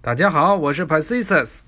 [0.00, 1.62] 大家好，我是 Pacius。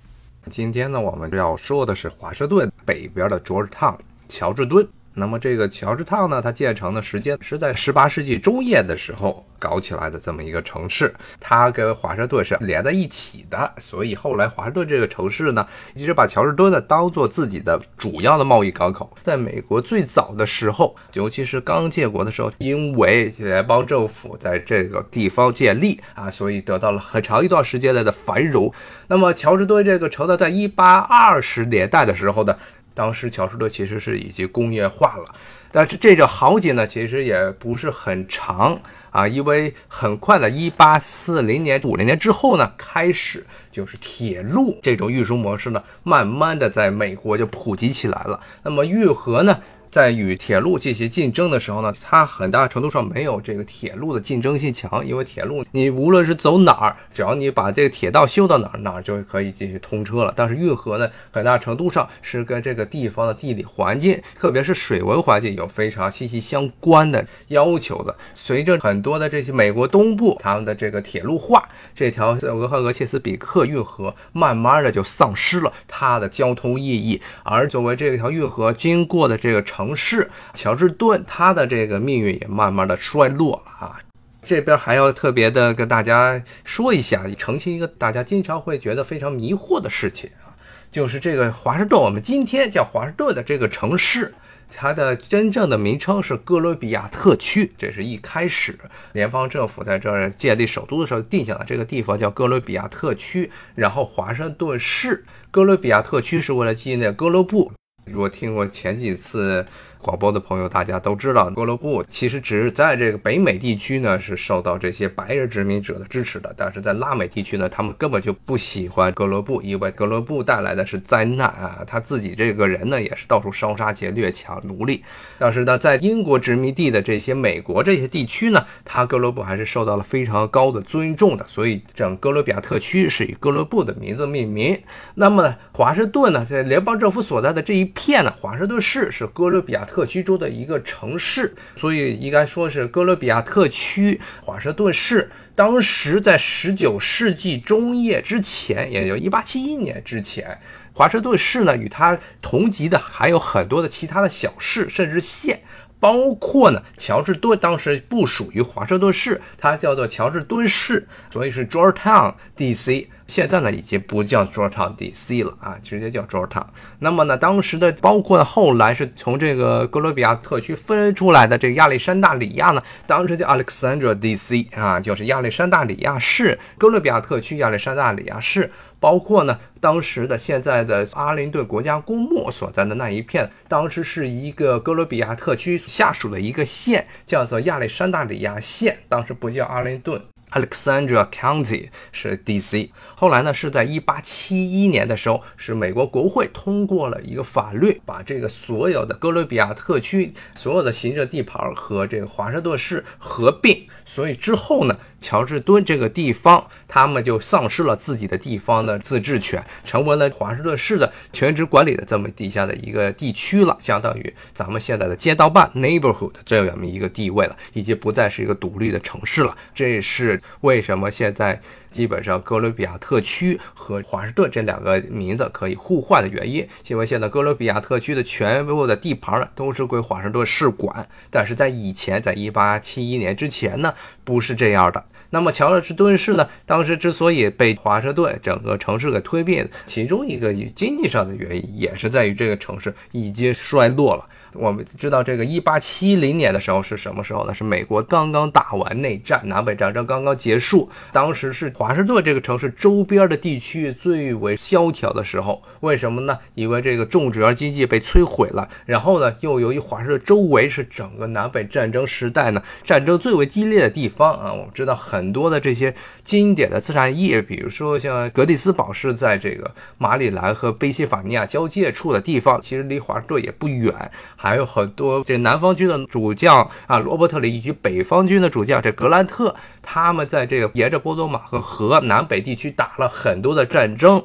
[0.48, 3.96] 今天呢，我们要说的是华盛顿北边的 Georgetown
[4.28, 4.88] 乔治敦。
[5.14, 19.12] 那么这个乔治烫呢，它建成的时间是在十八世纪中叶的时候搞起来的这么一个城市，它跟华盛顿是连在一起的，所以后来华盛顿这个城市呢，一直把乔治敦呢当做自己的主要的贸易港口。
[19.20, 28.72] 在美国最早的时候，尤其是刚建国的时候，因为联邦政府在这个地方建立啊，所以得到了很长一段时间的繁荣。
[29.08, 32.56] 那么乔治敦这个城呢，在一八二十年代的时候呢。
[33.00, 35.34] 当时乔治敦其实是已经工业化了，
[35.72, 38.78] 但是这个豪杰呢，其实也不是很长
[39.10, 48.38] 啊，因为很快的，一八四零年、五零年之后呢，开始就是铁路这种运输模式呢，慢慢的在美国就普及起来了。
[48.64, 49.58] 那么运河呢？
[49.90, 60.32] 在与铁路进行竞争的时候呢，它很大程度上没有这个铁路的竞争性强，因为铁路你无论是走哪儿，只要你把这个铁道修到哪儿，哪儿就可以进行通车了。
[60.36, 68.14] 但是运河呢，很大程度上是跟这个地方的地理环境，特别是水文环境有非常息息相关的要求的。
[68.36, 79.79] 随着很多的这些美国东部他们的这个铁路化，这条俄亥俄切斯比克运河慢慢的就丧失了它的交通意义，而作为这条运河经过的这个城。
[79.80, 83.98] 城市乔治敦，他的这个命运也慢慢的衰落了啊。
[84.42, 90.52] 这边还要特别的跟大家说一下，澄清一个大家经常会觉得非常迷惑的事情啊，
[90.92, 94.34] 就是这个华盛顿，我们今天叫华盛顿的这个城市，
[94.68, 97.72] 它的真正的名称是哥伦比亚特区。
[97.78, 98.78] 这是一开始
[99.14, 103.50] 联邦政府在这儿建立首都的时候定下的，这个地方叫哥伦比亚特区。
[103.74, 107.72] 然后华盛顿市，哥伦比亚特区是为了纪念哥伦布。
[108.14, 109.64] 我听过前几次。
[110.02, 125.04] 广播的朋友，大家都知道，哥伦布其实只是在这个北美地区呢是受到这些白人殖民者的支持的，但是在拉美地区呢，他们根本就不喜欢哥伦布，因为哥伦布带来的是灾难啊，他自己这个人呢也是到处烧杀劫掠抢奴隶。
[125.38, 134.80] 但是呢，在英国殖民地的这些美国这些地区呢，他哥伦布还是受到了非常高的尊重的，所以整哥伦比亚特区是以哥伦布的名字命名。
[135.14, 139.86] 那么呢，华盛顿呢，在联邦政府所在的这一片呢，华盛顿市是哥伦比亚。
[139.90, 145.28] 特区州的一个城市，所以应该说是哥伦比亚特区华盛顿市。
[145.56, 150.56] 当时在十九世纪中叶之前，也就一八七一年之前，
[150.94, 155.60] 华盛顿市呢与它同级的还有很多的其他的小市甚至县，
[155.98, 163.10] 包括呢乔治敦，当时不属于华盛顿市，它叫做乔治敦市，所以是 Georgetown D.C。
[163.30, 165.44] 现在呢，已经不叫 Georgetown D.C.
[165.44, 166.66] 了啊，直接叫 Georgetown。
[166.98, 174.66] 那么呢，当时的包括后来是从这个哥伦比亚特区分出来的这个亚历山大里亚呢，当时叫 Alexandria D.C.
[174.74, 178.70] 啊，就是亚历山大里亚市，哥伦比亚特区亚历山大里亚市。
[178.98, 190.20] 包括呢，当时的现在的阿灵顿国家公墓所在的那一片，当时是一个哥伦比亚特区下属的一个县，叫做亚历山大里亚县，当时不叫阿灵顿。
[190.50, 192.90] ，Alexandra County 是 D.C.
[193.20, 203.86] 后来呢，是在一八七一年的时候，是美国国会通过了一个法律，把这个所有的哥伦比亚特区所有的行政地盘和这个华盛顿市合并。
[204.06, 219.54] 所以之后呢，乔治敦这个地方，他们就丧失了自己的地方的自治权，成为了华盛顿市的全职管理的这么底下的一个地区了，相当于咱们现在的街道办 （neighborhood） 这样一个地位了，已经不再是一个独立的城市了。
[219.74, 220.40] 这是。
[220.62, 226.66] 为什么现在基本上哥伦比亚特区和华盛顿这两个名字可以互换的原因？
[226.88, 235.04] 因为现在哥伦比亚特区的全部的地盘呢都是归华盛顿市管，但是在以前，在一八七一年之前呢，不是这样的。
[235.32, 244.28] 那么乔治敦市呢，当时之所以被华盛顿整个城市给推并，其中一个经济上的原因也是在于这个城市已经衰落了。
[244.54, 247.54] 我们知道这个一八七零年的时候是什么时候呢？
[247.54, 255.62] 是美国刚刚打完内战，南北战争刚刚结束，当时是华盛顿这个城市周边的地区最为萧条的时候。
[255.80, 256.38] 为什么呢？
[256.54, 264.52] 因为这个种植园经济被摧毁了，然后呢，又由于华盛顿周围是整个南北战争时代呢战争最为激烈的地方啊。
[264.52, 265.94] 我们知道很多的这些
[266.24, 273.94] 经典的自然业，比如说像格蒂斯堡是在这个马里兰和宾夕法尼亚交界处的地方，其实离华盛顿也不远。
[274.42, 284.24] 还有很多这南方军的主将啊，罗伯特里以及北方军的主将这格兰特，他们在这个沿着波多马和河南北地区打了很多的战争。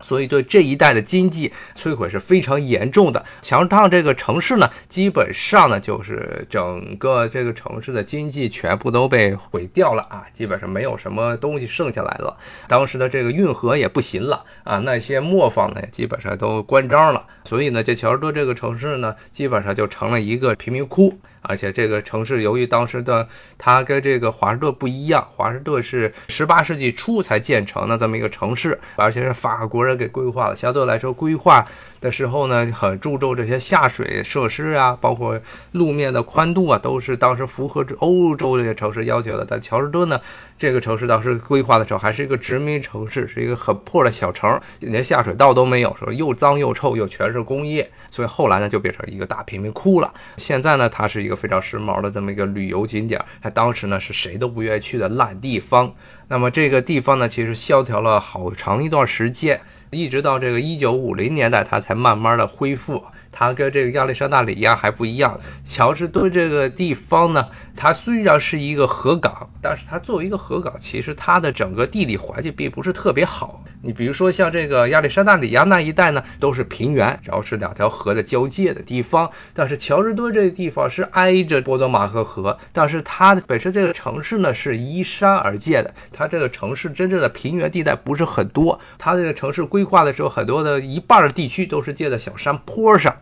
[0.00, 3.24] 所以对这一带的经济摧毁是非常严重的。
[3.42, 12.36] 乔治烫这个城市呢，基本上呢就是整个这个城市的经济全部都被毁掉了啊，基本上没有什么东西剩下来了。
[12.66, 21.18] 当时的这个运河也不行了啊，那些磨坊呢基本上都关张了，所以呢，这乔治多这个城市呢，基本上就成了一个贫民窟。
[21.48, 31.64] 而且这个城市由于当时的它跟这个华盛顿不一样，华盛顿是十八世纪初才建成的这么一个城市，而且是法国人给规划的，相对来说规划。
[32.00, 35.36] 的时候呢，很注重这些下水设施啊，包括
[35.72, 39.44] 路面的宽度啊，都是当时符合欧洲这些城市要求的。
[39.44, 40.20] 但乔治敦呢，
[40.56, 50.14] 这个城市当时规划的时候还是一个殖民城市，是一个很破的小城，连下水道都没有，说又脏又臭，又全是工业，所以后来呢就变成一个大贫民窟了。
[50.36, 55.94] 现在呢，它是一个非常时髦的这么一个旅游景点，它当时呢是谁都不愿意去的烂地方。
[56.26, 59.60] 那么这个地方呢，其实萧条了好长一段时间。
[59.90, 63.02] 一直到这个一九五零年代，它才慢慢的恢复。
[63.38, 65.38] 它跟这个亚历山大里亚还不一样。
[65.64, 67.46] 乔治敦这个地方呢，
[67.76, 73.62] 它虽然是一个河港，但是它作为一个河港，其实它的整个地理环境并不是特别好。
[73.80, 79.30] 你比如说像这个亚历山大里亚那一带呢，都是平原，然后是两条河的交界的地方。
[79.54, 88.80] 但是乔治敦这个地方是挨着波多马克河，但是它本身这个城市呢是依山而建的，它这个城市真正的平原地带不是很多。
[88.98, 93.14] 它这个城市规划的时候，很多的一半的地区都是建在小山坡上。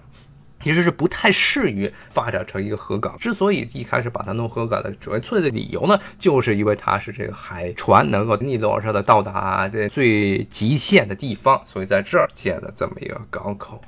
[0.60, 3.16] 其实是不太适于发展成一个河港。
[3.18, 13.80] 之所以一开始把它弄河港的纯粹的理由呢，就是因为它是这个海船能够逆流而上的到达这最极限的地方，所以在这儿建了这么一个港口。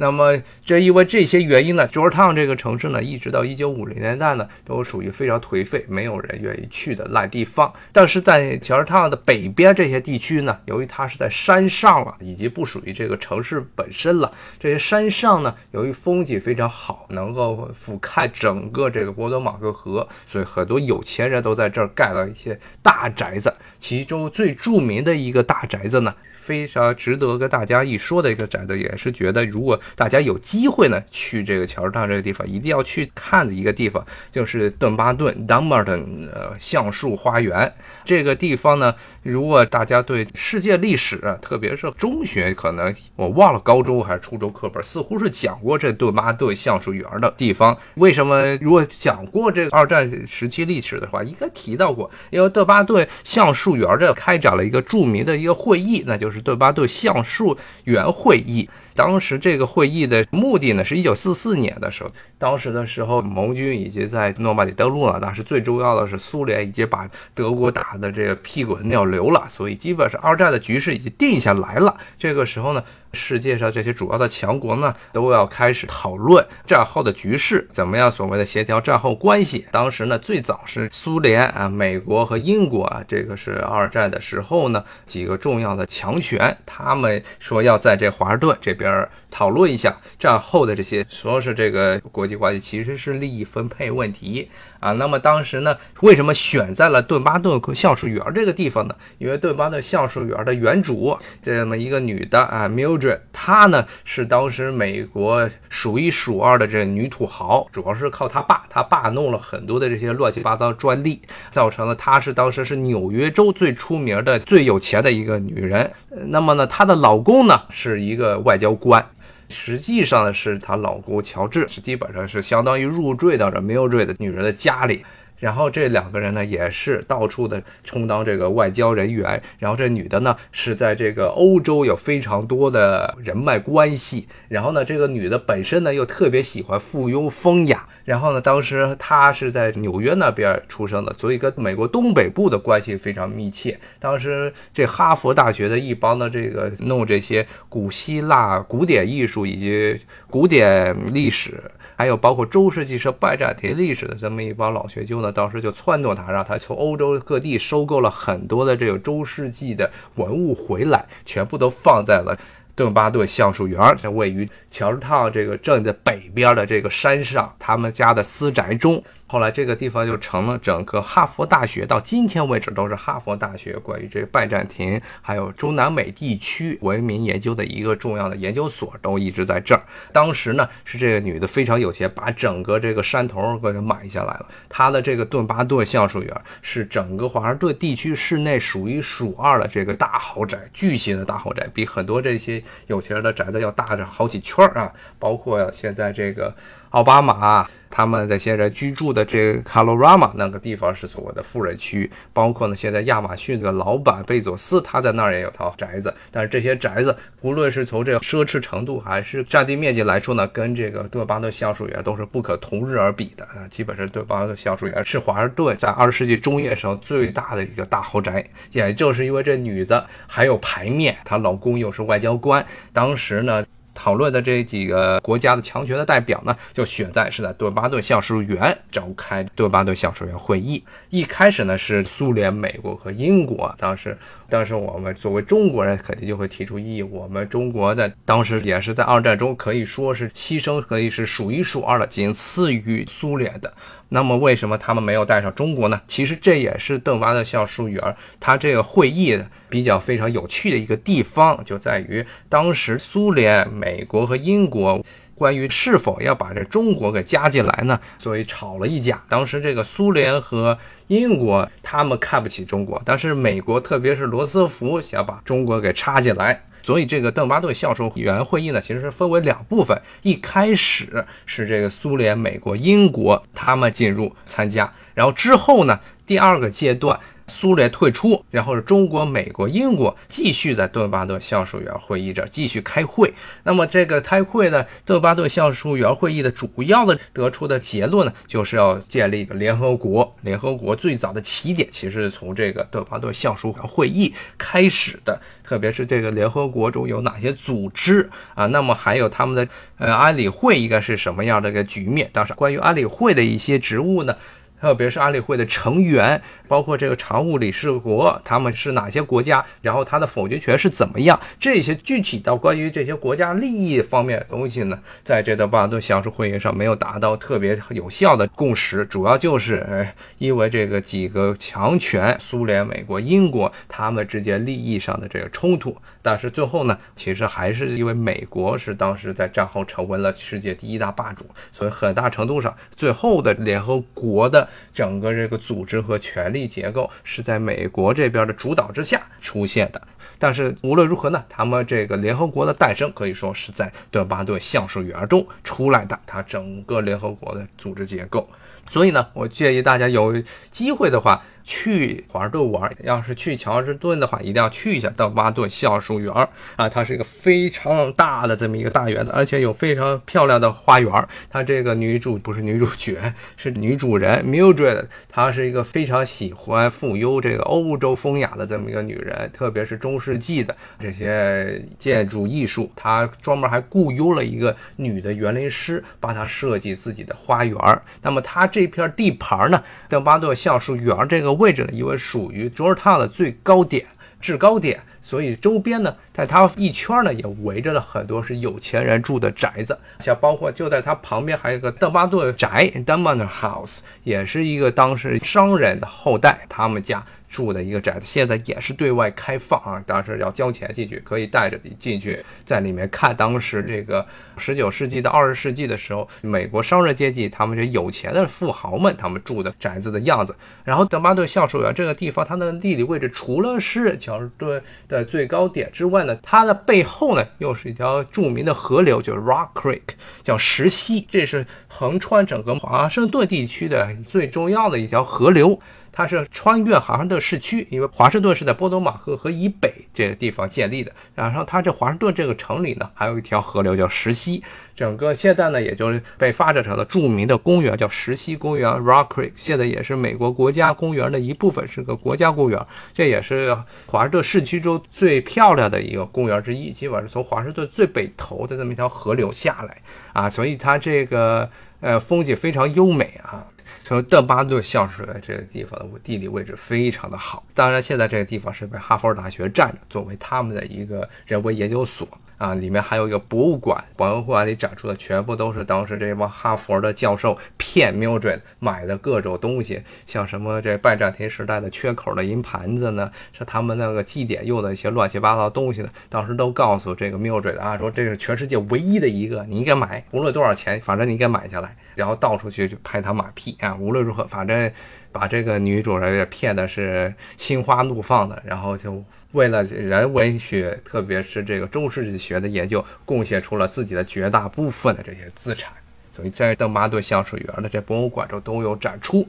[0.00, 7.72] 那么，正因为这些原因呢，Georgetown 这个城市呢，一直到一九五零年代呢，都属于非常颓废、没有人愿意去的烂地方。
[7.92, 23.52] 但是在乔治烫的北边这些地区呢，由于它是在山上了，以及不属于这个城市本身了，这些山上呢，由于风景非常好，能够俯瞰整个这个波多马克河，所以很多有钱人都在这儿盖了一些大宅子。
[23.80, 26.14] 其中最著名的一个大宅子呢。
[26.48, 34.02] 非常值得跟大家一说的一个宅子，也是觉得如果大家有机会呢，去这个乔治烫这个地方，一定要去看的一个地方，
[34.32, 37.70] 就是顿巴顿 （Dumbarton） 呃橡树花园。
[38.02, 47.76] 这个地方呢，如果大家对世界历史啊，特别是中学，可能我忘了高中还是初中课本，似乎是讲过这顿巴顿橡树园的地方。
[47.96, 48.56] 为什么？
[48.62, 56.37] 如果讲过这个二战时期历史的话，应该提到过，因为顿巴顿橡树园这开展了一个著名的一个会议，那就是。
[56.40, 58.68] 对巴对橡树园会议，
[58.98, 71.96] 当时这个会议的目的呢，是一九四四年的时候，当时的时候，盟军已经在诺曼底登陆了，但是最重要的是，苏联已经把德国打的这个屁滚尿流了，所以基本上二战的局势已经定下来了。
[72.18, 72.82] 这个时候呢。
[73.14, 79.66] 世界上这些主要的强国呢，都要开始讨论战后的局势怎么样，所谓的协调战后关系。
[79.70, 88.87] 当时呢，最早是苏联啊、美国和英国啊，这个是二战的时候呢，几个重要的强权，他们说要在这华盛顿这边
[89.30, 94.48] 讨论一下战后的这些，说是这个国际关系其实是利益分配问题。
[94.80, 98.94] 啊，那么当时呢，为什么选在了顿巴顿橡树园这个地方呢？
[99.18, 111.20] 因为顿巴顿橡树园的园主这么一个女的啊，Mildred，她呢是当时美国数一数二的这女土豪，主要是靠她爸，她爸弄了很多的这些乱七八糟专利，
[111.50, 115.92] 造成了她是当时是纽约州最出名的、最有钱的一个女人。
[116.28, 119.04] 那么呢，她的老公呢是一个外交关。
[119.50, 125.04] 实际上呢，是她老公乔治，是基本上是相当于入赘到这没有赘的女人的家里。
[125.38, 129.40] 然后这两个人呢，也是到处的充当这个外交人员。
[129.58, 134.28] 然后这女的呢，是在这个欧洲有非常多的人脉关系。
[134.48, 137.86] 然后呢，这个女的本身呢，又特别喜欢附庸风雅。
[138.04, 143.78] 然后呢，当时她是在纽约那边出生的，所以跟美国东北部的关系非常密切。
[143.98, 151.60] 当时这哈佛大学的一帮的这个弄这些古希腊古典艺术以及古典历史。
[151.96, 162.38] 还有包括中世纪是拜占庭历史的这么一帮老学究呢，当时就撺掇他，让他从欧洲各地收购了很多的这个中世纪的文物回来，全部都放在了
[162.74, 169.02] 顿巴顿橡树园，在位于乔治烫这个镇的北边的这个山上，他们家的私宅中。
[169.30, 179.82] 后来这个地方就成了整个哈佛大学到今天为止都是哈佛大学关于这拜占庭还有中南美地区文明研究的一个重要的研究所，都一直在这儿。
[180.14, 184.48] 当时呢是这个女的非常有钱，把整个这个山头给买下来了。
[184.66, 194.90] 她的这个顿巴顿橡树园是整个华盛顿地区市内数一数二的这个大豪宅，巨型的大豪宅，比很多这些有钱人的宅子要大着好几圈儿啊！
[195.18, 196.54] 包括现在这个
[196.90, 197.68] 奥巴马。
[197.90, 223.64] 他们这些人居住的这个卡罗拉玛那个地方是所谓的富人区，包括呢现在亚马逊的老板贝佐斯他在那儿也有套宅子，但是这些宅子无论是从这个奢侈程度还是占地面积来说呢，跟这个顿巴顿橡树园都是不可同日而比的啊，基本上顿巴顿橡树园是华盛顿在二十世纪中叶时候最大的一个大豪宅，也就是因为这女子还有牌面，她老公又是外交官，当时呢。
[223.98, 230.84] 讨论的这几个国家的强权的代表呢，就选在是在顿巴顿橡树园召开顿巴顿橡树园会议。
[231.10, 234.16] 一开始呢是苏联、美国和英国，当时，
[234.48, 237.02] 当时我们作为中国人肯定就会提出异议。
[237.02, 243.72] 我们中国的当时也是在二战中可以说是牺牲可以是数一数二的，仅次于苏联的。
[244.10, 246.00] 那么为什么他们没有带上中国呢？
[246.06, 249.38] 其实这也是邓巴的橡树园，它这个会议
[249.68, 255.02] 比较非常有趣的一个地方，就在于当时苏联、美美国和英国
[255.34, 259.22] 关于是否要把这中国给加进来呢，所以吵了一架。
[259.30, 260.76] 当时这个苏联和
[261.06, 266.62] 英国他们看不起中国，但是美国特别是罗斯福想把中国给插进来。
[266.82, 269.98] 所以这个邓巴顿橡树园会议呢，其实是分为两部分。
[270.22, 277.18] 一开始是这个苏联、美国、英国他们进入参加，然后之后呢，第二个阶段。
[277.48, 283.32] 苏联退出，然后是中国、美国、英国继续在顿巴顿橡树园会议这继续开会。
[283.64, 290.36] 那么这个开会呢，顿巴顿橡树园会议的主要的得出的结论呢，就是要建立一个联合国。
[290.42, 298.66] 联合国最早的起点其实是从这个顿巴顿橡树园会议开始的，特别是这个联合国中有哪些组织啊？
[298.66, 302.28] 那么还有他们的呃安理会应该是什么样的一个局面？
[302.32, 304.36] 当时关于安理会的一些职务呢？
[304.80, 309.64] 特别是安理会的成员，包括这个常务理事国，他们是哪些国家？
[309.82, 311.38] 然后他的否决权是怎么样？
[311.58, 320.06] 这些具体到关于这些国家利益方面的东西呢，在这个巴顿橡树会议上没有达到特别有效的共识，主要就是，
[320.38, 325.96] 因为这个几个强权，苏联、美国、英国，他们之间利益上的这个冲突。
[326.22, 340.00] 但是最后呢，其实还是因为美国是当时在战后成为了世界第一大霸主，所以很大程度上，最后的联合国的整个这个组织和权力结构是在美国这边的主导之下出现的。
[340.38, 348.48] 但是无论如何呢，他们这个联合国的诞生可以说是在顿巴顿橡树园中出来的，它整个联合国的组织结构。
[348.88, 351.42] 所以呢，我建议大家有机会的话。
[351.70, 356.32] 去华盛顿玩，要是去乔治敦的话，一定要去一下邓巴顿橡树园
[356.76, 356.88] 啊！
[356.88, 361.28] 它是一个非常大的这么一个大园子，而且有非常漂亮的花园。
[361.50, 377.76] 它这个女主不是女主角，是女主人 Mildred，她是一个非常喜欢富有这个欧洲风雅的这么一个女人，特别是中世纪的这些建筑艺术，她专门还雇佣了一个女的园林师，帮她设计自己的花园。
[378.22, 381.58] 那么她这这片地盘呢，邓巴顿橡树园这个。
[381.58, 384.06] 位置呢，因为属于卓尔塔的最高点、
[384.40, 397.26] 制高点，所以周边呢，在它一圈呢，也围着了很多是有钱人住的宅子，像包括就在它旁边还有个邓巴顿宅 （Dumbarton House），也是一个当时商人的后代，他们家。
[397.48, 404.26] 住的一个宅子，现在也是对外开放啊，当时要交钱进去，可以带着你进去，在里面看当时这个
[404.56, 410.54] 十九世纪到二十世纪的时候，美国商人阶级他们这有钱的富豪们他们住的宅子的样子。
[410.84, 420.02] 然后德巴顿橡树园这个地方，它的地理位置除了是乔治敦的最高点之外呢，它的背后呢又是一条著名的河流，就是 Rock Creek，
[420.42, 425.80] 叫石溪，这是横穿整个华盛顿地区的最重要的一条河流。
[426.12, 431.12] 它是穿越华盛顿市区，因为华盛顿是在波多马河河以北这个地方建立的。
[431.34, 434.62] 然后它这华盛顿这个城里呢，还有一条河流叫石溪。
[434.96, 439.52] 整个现在呢，也就是被发展成了著名的公园，叫石溪公园 （Rock Creek）。
[439.54, 442.84] 现在也是美国国家公园的一部分，是个国家公园。
[443.14, 449.96] 这也是华盛顿市区中最漂亮的一个公园之一，基本是从华盛顿最北头的这么一条河流下来
[450.32, 453.64] 啊，所以它这个呃风景非常优美啊。
[454.04, 462.26] 说邓巴顿橡树园这个地方的地理位置非常的好，当然现在这个地方是被哈佛大学占着，作为他们的一个人文研究所。
[462.58, 484.90] 啊，里面还有一个博物馆，博物馆里展出的全部都是当时这帮哈佛的教授骗 Mildred 买的各种东西，像什么这拜占庭时代的缺口的银盘子呢，是他们那个祭典用的一些乱七八糟东西呢，当时都告诉这个 Mildred 啊，说这是全世界唯一的一个，你应该买，无论多少钱，反正你应该买下来，然后到处去去拍他马屁啊，无论如何，反正
[485.38, 489.22] 把这个女主人也骗的是心花怒放的，然后就。
[489.52, 495.90] 为了人文学，特别是这个中世纪学的研究，贡献出了自己的绝大部分的这些资产，
[496.30, 499.48] 所以在邓巴顿橡树园的这博物馆中都有展出。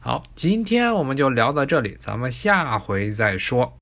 [0.00, 3.76] 好，今天我们就聊到这里，咱们下回再说。